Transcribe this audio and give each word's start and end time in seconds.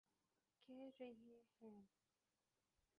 کہہ 0.97 1.13
رہے 1.21 1.41
ہیں۔ 1.61 1.81